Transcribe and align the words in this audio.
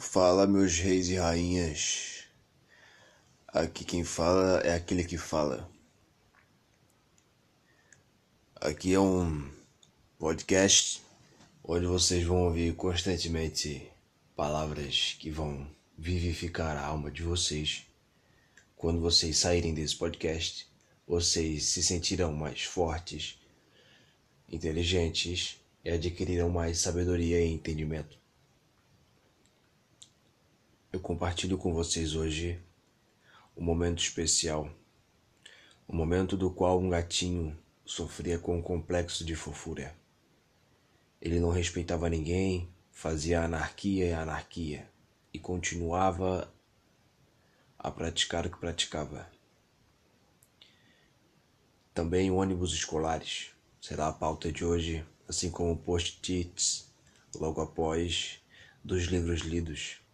Fala, 0.00 0.46
meus 0.46 0.78
reis 0.78 1.08
e 1.08 1.16
rainhas. 1.16 2.22
Aqui 3.48 3.84
quem 3.84 4.04
fala 4.04 4.60
é 4.60 4.72
aquele 4.72 5.02
que 5.02 5.18
fala. 5.18 5.68
Aqui 8.54 8.94
é 8.94 9.00
um 9.00 9.50
podcast 10.16 11.02
onde 11.64 11.84
vocês 11.84 12.22
vão 12.22 12.44
ouvir 12.44 12.76
constantemente 12.76 13.90
palavras 14.36 15.16
que 15.18 15.30
vão 15.30 15.68
vivificar 15.98 16.76
a 16.76 16.86
alma 16.86 17.10
de 17.10 17.24
vocês. 17.24 17.84
Quando 18.76 19.00
vocês 19.00 19.36
saírem 19.36 19.74
desse 19.74 19.96
podcast, 19.96 20.68
vocês 21.08 21.64
se 21.64 21.82
sentirão 21.82 22.32
mais 22.32 22.62
fortes, 22.62 23.36
inteligentes 24.48 25.56
e 25.84 25.90
adquirirão 25.90 26.48
mais 26.48 26.78
sabedoria 26.78 27.44
e 27.44 27.52
entendimento. 27.52 28.16
Eu 30.98 31.02
compartilho 31.02 31.56
com 31.56 31.72
vocês 31.72 32.16
hoje 32.16 32.60
um 33.56 33.62
momento 33.62 34.02
especial, 34.02 34.68
o 35.86 35.92
um 35.92 35.96
momento 35.96 36.36
do 36.36 36.50
qual 36.50 36.80
um 36.80 36.90
gatinho 36.90 37.56
sofria 37.84 38.36
com 38.36 38.58
um 38.58 38.60
complexo 38.60 39.24
de 39.24 39.36
fofura. 39.36 39.94
Ele 41.22 41.38
não 41.38 41.50
respeitava 41.50 42.10
ninguém, 42.10 42.68
fazia 42.90 43.44
anarquia 43.44 44.06
e 44.06 44.12
anarquia 44.12 44.90
e 45.32 45.38
continuava 45.38 46.52
a 47.78 47.92
praticar 47.92 48.44
o 48.44 48.50
que 48.50 48.58
praticava. 48.58 49.30
Também 51.94 52.28
ônibus 52.28 52.72
escolares 52.72 53.52
será 53.80 54.08
a 54.08 54.12
pauta 54.12 54.50
de 54.50 54.64
hoje, 54.64 55.06
assim 55.28 55.48
como 55.48 55.78
post-its 55.78 56.92
logo 57.36 57.60
após 57.60 58.40
dos 58.82 59.04
livros 59.04 59.42
lidos. 59.42 60.07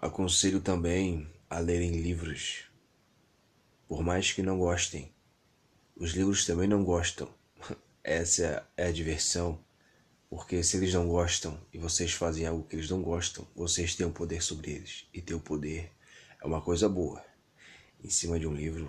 Aconselho 0.00 0.60
também 0.60 1.28
a 1.50 1.58
lerem 1.58 2.00
livros, 2.00 2.66
por 3.88 4.00
mais 4.00 4.30
que 4.30 4.42
não 4.42 4.56
gostem. 4.56 5.12
Os 5.96 6.12
livros 6.12 6.46
também 6.46 6.68
não 6.68 6.84
gostam. 6.84 7.28
Essa 8.04 8.64
é 8.76 8.86
a 8.86 8.92
diversão, 8.92 9.58
porque 10.30 10.62
se 10.62 10.76
eles 10.76 10.94
não 10.94 11.08
gostam 11.08 11.60
e 11.72 11.78
vocês 11.78 12.12
fazem 12.12 12.46
algo 12.46 12.62
que 12.62 12.76
eles 12.76 12.88
não 12.88 13.02
gostam, 13.02 13.44
vocês 13.56 13.96
têm 13.96 14.06
o 14.06 14.10
um 14.10 14.12
poder 14.12 14.40
sobre 14.40 14.70
eles. 14.70 15.04
E 15.12 15.20
ter 15.20 15.34
o 15.34 15.40
poder 15.40 15.90
é 16.40 16.46
uma 16.46 16.60
coisa 16.60 16.88
boa. 16.88 17.20
Em 18.00 18.08
cima 18.08 18.38
de 18.38 18.46
um 18.46 18.54
livro 18.54 18.88